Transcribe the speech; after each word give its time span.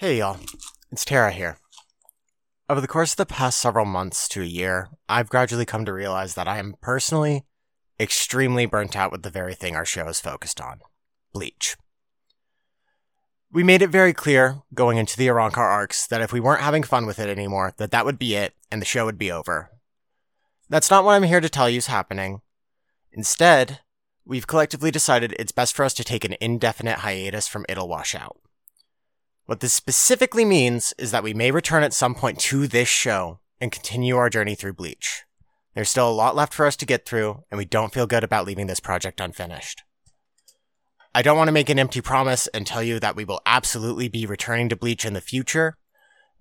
Hey 0.00 0.16
y'all, 0.16 0.38
it's 0.90 1.04
Tara 1.04 1.30
here. 1.30 1.58
Over 2.70 2.80
the 2.80 2.88
course 2.88 3.12
of 3.12 3.18
the 3.18 3.26
past 3.26 3.60
several 3.60 3.84
months 3.84 4.28
to 4.30 4.40
a 4.40 4.46
year, 4.46 4.88
I've 5.10 5.28
gradually 5.28 5.66
come 5.66 5.84
to 5.84 5.92
realize 5.92 6.36
that 6.36 6.48
I 6.48 6.56
am 6.56 6.76
personally 6.80 7.44
extremely 8.00 8.64
burnt 8.64 8.96
out 8.96 9.12
with 9.12 9.24
the 9.24 9.28
very 9.28 9.52
thing 9.54 9.76
our 9.76 9.84
show 9.84 10.08
is 10.08 10.18
focused 10.18 10.58
on 10.58 10.80
Bleach. 11.34 11.76
We 13.52 13.62
made 13.62 13.82
it 13.82 13.90
very 13.90 14.14
clear 14.14 14.62
going 14.72 14.96
into 14.96 15.18
the 15.18 15.26
Arrancar 15.26 15.58
arcs 15.58 16.06
that 16.06 16.22
if 16.22 16.32
we 16.32 16.40
weren't 16.40 16.62
having 16.62 16.82
fun 16.82 17.04
with 17.04 17.18
it 17.18 17.28
anymore, 17.28 17.74
that 17.76 17.90
that 17.90 18.06
would 18.06 18.18
be 18.18 18.34
it 18.34 18.54
and 18.72 18.80
the 18.80 18.86
show 18.86 19.04
would 19.04 19.18
be 19.18 19.30
over. 19.30 19.68
That's 20.70 20.90
not 20.90 21.04
what 21.04 21.12
I'm 21.12 21.24
here 21.24 21.42
to 21.42 21.50
tell 21.50 21.68
you 21.68 21.76
is 21.76 21.88
happening. 21.88 22.40
Instead, 23.12 23.80
we've 24.24 24.46
collectively 24.46 24.90
decided 24.90 25.36
it's 25.38 25.52
best 25.52 25.76
for 25.76 25.84
us 25.84 25.92
to 25.92 26.04
take 26.04 26.24
an 26.24 26.36
indefinite 26.40 27.00
hiatus 27.00 27.46
from 27.46 27.66
It'll 27.68 27.86
Wash 27.86 28.14
Out. 28.14 28.38
What 29.46 29.60
this 29.60 29.72
specifically 29.72 30.44
means 30.44 30.94
is 30.98 31.10
that 31.10 31.22
we 31.22 31.34
may 31.34 31.50
return 31.50 31.82
at 31.82 31.92
some 31.92 32.14
point 32.14 32.38
to 32.40 32.66
this 32.66 32.88
show 32.88 33.40
and 33.60 33.72
continue 33.72 34.16
our 34.16 34.30
journey 34.30 34.54
through 34.54 34.74
Bleach. 34.74 35.24
There's 35.74 35.88
still 35.88 36.10
a 36.10 36.12
lot 36.12 36.36
left 36.36 36.54
for 36.54 36.66
us 36.66 36.76
to 36.76 36.86
get 36.86 37.06
through, 37.06 37.44
and 37.50 37.58
we 37.58 37.64
don't 37.64 37.92
feel 37.92 38.06
good 38.06 38.24
about 38.24 38.46
leaving 38.46 38.66
this 38.66 38.80
project 38.80 39.20
unfinished. 39.20 39.82
I 41.14 41.22
don't 41.22 41.36
want 41.36 41.48
to 41.48 41.52
make 41.52 41.68
an 41.68 41.78
empty 41.78 42.00
promise 42.00 42.46
and 42.48 42.66
tell 42.66 42.82
you 42.82 43.00
that 43.00 43.16
we 43.16 43.24
will 43.24 43.40
absolutely 43.44 44.08
be 44.08 44.26
returning 44.26 44.68
to 44.68 44.76
Bleach 44.76 45.04
in 45.04 45.12
the 45.12 45.20
future. 45.20 45.76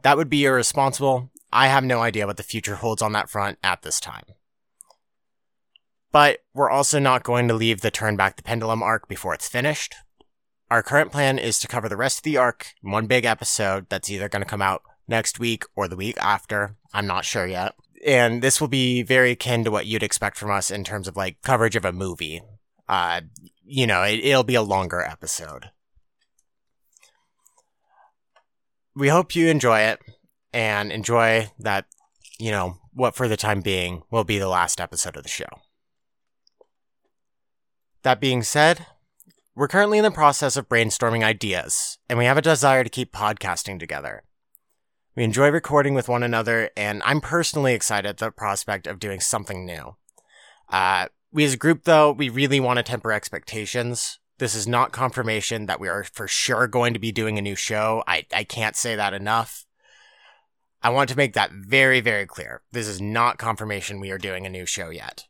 That 0.03 0.17
would 0.17 0.29
be 0.29 0.45
irresponsible. 0.45 1.31
I 1.51 1.67
have 1.67 1.83
no 1.83 2.01
idea 2.01 2.27
what 2.27 2.37
the 2.37 2.43
future 2.43 2.75
holds 2.75 3.01
on 3.01 3.11
that 3.13 3.29
front 3.29 3.57
at 3.63 3.81
this 3.81 3.99
time. 3.99 4.25
But 6.11 6.39
we're 6.53 6.69
also 6.69 6.99
not 6.99 7.23
going 7.23 7.47
to 7.47 7.53
leave 7.53 7.81
the 7.81 7.91
Turn 7.91 8.15
Back 8.15 8.35
the 8.35 8.43
Pendulum 8.43 8.83
arc 8.83 9.07
before 9.07 9.33
it's 9.33 9.49
finished. 9.49 9.95
Our 10.71 10.83
current 10.83 11.11
plan 11.11 11.39
is 11.39 11.59
to 11.59 11.67
cover 11.67 11.89
the 11.89 11.97
rest 11.97 12.19
of 12.19 12.23
the 12.23 12.37
arc 12.37 12.73
in 12.83 12.91
one 12.91 13.07
big 13.07 13.25
episode 13.25 13.87
that's 13.89 14.09
either 14.09 14.29
going 14.29 14.43
to 14.43 14.49
come 14.49 14.61
out 14.61 14.83
next 15.07 15.39
week 15.39 15.63
or 15.75 15.87
the 15.87 15.95
week 15.95 16.15
after. 16.21 16.75
I'm 16.93 17.07
not 17.07 17.25
sure 17.25 17.47
yet. 17.47 17.73
And 18.05 18.41
this 18.41 18.61
will 18.61 18.67
be 18.67 19.01
very 19.01 19.31
akin 19.31 19.63
to 19.63 19.71
what 19.71 19.87
you'd 19.87 20.03
expect 20.03 20.37
from 20.37 20.51
us 20.51 20.69
in 20.69 20.83
terms 20.83 21.07
of 21.07 21.17
like 21.17 21.41
coverage 21.41 21.75
of 21.75 21.85
a 21.85 21.91
movie. 21.91 22.41
Uh, 22.87 23.21
you 23.65 23.87
know, 23.87 24.03
it, 24.03 24.19
it'll 24.23 24.43
be 24.43 24.55
a 24.55 24.61
longer 24.61 25.01
episode. 25.01 25.71
We 28.95 29.07
hope 29.07 29.35
you 29.35 29.47
enjoy 29.47 29.81
it 29.81 29.99
and 30.53 30.91
enjoy 30.91 31.49
that, 31.59 31.85
you 32.37 32.51
know, 32.51 32.77
what 32.93 33.15
for 33.15 33.27
the 33.27 33.37
time 33.37 33.61
being 33.61 34.03
will 34.11 34.23
be 34.23 34.37
the 34.37 34.47
last 34.47 34.79
episode 34.79 35.17
of 35.17 35.23
the 35.23 35.29
show. 35.29 35.45
That 38.03 38.19
being 38.19 38.43
said, 38.43 38.85
we're 39.59 39.67
currently 39.67 39.97
in 39.97 40.05
the 40.05 40.09
process 40.09 40.55
of 40.55 40.69
brainstorming 40.69 41.21
ideas, 41.21 41.97
and 42.07 42.17
we 42.17 42.23
have 42.23 42.37
a 42.37 42.41
desire 42.41 42.81
to 42.81 42.89
keep 42.89 43.11
podcasting 43.11 43.77
together. 43.77 44.23
We 45.17 45.25
enjoy 45.25 45.49
recording 45.49 45.93
with 45.93 46.07
one 46.07 46.23
another, 46.23 46.69
and 46.77 47.03
I'm 47.03 47.19
personally 47.19 47.73
excited 47.73 48.07
at 48.07 48.17
the 48.19 48.31
prospect 48.31 48.87
of 48.87 48.99
doing 48.99 49.19
something 49.19 49.65
new. 49.65 49.97
Uh, 50.69 51.07
we 51.33 51.43
as 51.43 51.55
a 51.55 51.57
group, 51.57 51.83
though, 51.83 52.13
we 52.13 52.29
really 52.29 52.61
want 52.61 52.77
to 52.77 52.83
temper 52.83 53.11
expectations. 53.11 54.19
This 54.37 54.55
is 54.55 54.65
not 54.65 54.93
confirmation 54.93 55.65
that 55.65 55.81
we 55.81 55.89
are 55.89 56.05
for 56.05 56.25
sure 56.25 56.65
going 56.65 56.93
to 56.93 56.99
be 56.99 57.11
doing 57.11 57.37
a 57.37 57.41
new 57.41 57.55
show. 57.55 58.01
I, 58.07 58.27
I 58.33 58.45
can't 58.45 58.77
say 58.77 58.95
that 58.95 59.13
enough. 59.13 59.65
I 60.81 60.89
want 60.89 61.09
to 61.09 61.17
make 61.17 61.33
that 61.33 61.51
very, 61.51 61.99
very 61.99 62.25
clear. 62.25 62.61
This 62.71 62.87
is 62.87 63.01
not 63.01 63.37
confirmation 63.37 63.99
we 63.99 64.11
are 64.11 64.17
doing 64.17 64.45
a 64.45 64.49
new 64.49 64.65
show 64.65 64.89
yet. 64.89 65.25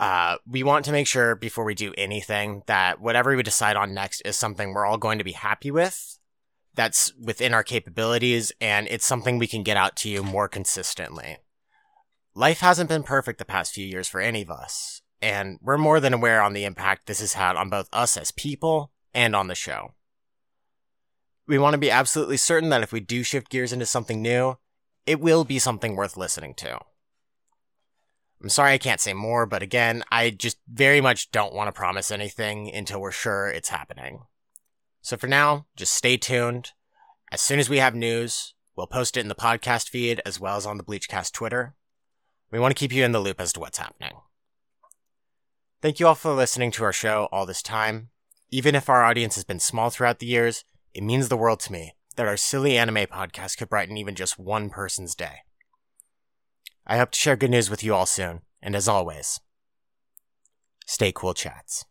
Uh, 0.00 0.38
we 0.48 0.62
want 0.62 0.86
to 0.86 0.92
make 0.92 1.06
sure 1.06 1.36
before 1.36 1.62
we 1.62 1.74
do 1.74 1.92
anything 1.98 2.62
that 2.66 3.02
whatever 3.02 3.36
we 3.36 3.42
decide 3.42 3.76
on 3.76 3.92
next 3.92 4.22
is 4.22 4.34
something 4.34 4.72
we're 4.72 4.86
all 4.86 4.96
going 4.96 5.18
to 5.18 5.24
be 5.24 5.32
happy 5.32 5.70
with, 5.70 6.18
that's 6.74 7.12
within 7.20 7.52
our 7.52 7.62
capabilities, 7.62 8.50
and 8.62 8.88
it's 8.88 9.04
something 9.04 9.36
we 9.36 9.46
can 9.46 9.62
get 9.62 9.76
out 9.76 9.96
to 9.96 10.08
you 10.08 10.22
more 10.22 10.48
consistently. 10.48 11.36
Life 12.34 12.60
hasn't 12.60 12.88
been 12.88 13.02
perfect 13.02 13.38
the 13.38 13.44
past 13.44 13.74
few 13.74 13.84
years 13.84 14.08
for 14.08 14.22
any 14.22 14.40
of 14.40 14.50
us, 14.50 15.02
and 15.20 15.58
we're 15.60 15.76
more 15.76 16.00
than 16.00 16.14
aware 16.14 16.40
on 16.40 16.54
the 16.54 16.64
impact 16.64 17.04
this 17.06 17.20
has 17.20 17.34
had 17.34 17.56
on 17.56 17.68
both 17.68 17.88
us 17.92 18.16
as 18.16 18.30
people 18.30 18.92
and 19.12 19.36
on 19.36 19.48
the 19.48 19.54
show. 19.54 19.92
We 21.46 21.58
want 21.58 21.74
to 21.74 21.78
be 21.78 21.90
absolutely 21.90 22.38
certain 22.38 22.70
that 22.70 22.82
if 22.82 22.90
we 22.90 23.00
do 23.00 23.22
shift 23.22 23.50
gears 23.50 23.70
into 23.70 23.84
something 23.84 24.22
new, 24.22 24.56
it 25.04 25.20
will 25.20 25.44
be 25.44 25.58
something 25.58 25.94
worth 25.94 26.16
listening 26.16 26.54
to. 26.54 26.78
I'm 28.42 28.48
sorry 28.48 28.72
I 28.72 28.78
can't 28.78 29.00
say 29.00 29.12
more, 29.12 29.44
but 29.44 29.62
again, 29.62 30.02
I 30.10 30.30
just 30.30 30.58
very 30.66 31.00
much 31.00 31.30
don't 31.30 31.52
want 31.52 31.68
to 31.68 31.78
promise 31.78 32.10
anything 32.10 32.74
until 32.74 33.00
we're 33.00 33.10
sure 33.10 33.48
it's 33.48 33.68
happening. 33.68 34.22
So 35.02 35.16
for 35.16 35.26
now, 35.26 35.66
just 35.76 35.94
stay 35.94 36.16
tuned. 36.16 36.72
As 37.30 37.40
soon 37.40 37.58
as 37.58 37.68
we 37.68 37.78
have 37.78 37.94
news, 37.94 38.54
we'll 38.76 38.86
post 38.86 39.16
it 39.16 39.20
in 39.20 39.28
the 39.28 39.34
podcast 39.34 39.90
feed 39.90 40.22
as 40.24 40.40
well 40.40 40.56
as 40.56 40.64
on 40.64 40.78
the 40.78 40.84
Bleachcast 40.84 41.32
Twitter. 41.32 41.74
We 42.50 42.58
want 42.58 42.74
to 42.74 42.78
keep 42.78 42.92
you 42.92 43.04
in 43.04 43.12
the 43.12 43.20
loop 43.20 43.40
as 43.40 43.52
to 43.52 43.60
what's 43.60 43.78
happening. 43.78 44.12
Thank 45.82 46.00
you 46.00 46.06
all 46.06 46.14
for 46.14 46.32
listening 46.32 46.70
to 46.72 46.84
our 46.84 46.92
show 46.92 47.28
all 47.30 47.46
this 47.46 47.62
time. 47.62 48.08
Even 48.50 48.74
if 48.74 48.88
our 48.88 49.04
audience 49.04 49.34
has 49.36 49.44
been 49.44 49.60
small 49.60 49.90
throughout 49.90 50.18
the 50.18 50.26
years, 50.26 50.64
it 50.94 51.02
means 51.02 51.28
the 51.28 51.36
world 51.36 51.60
to 51.60 51.72
me 51.72 51.94
that 52.16 52.26
our 52.26 52.36
silly 52.36 52.76
anime 52.76 53.06
podcast 53.06 53.58
could 53.58 53.68
brighten 53.68 53.96
even 53.96 54.14
just 54.14 54.38
one 54.38 54.70
person's 54.70 55.14
day. 55.14 55.40
I 56.90 56.98
hope 56.98 57.12
to 57.12 57.18
share 57.20 57.36
good 57.36 57.52
news 57.52 57.70
with 57.70 57.84
you 57.84 57.94
all 57.94 58.04
soon, 58.04 58.40
and 58.60 58.74
as 58.74 58.88
always, 58.88 59.38
stay 60.86 61.12
cool 61.14 61.34
Chads. 61.34 61.84